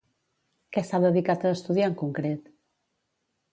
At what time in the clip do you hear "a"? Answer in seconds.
1.49-1.53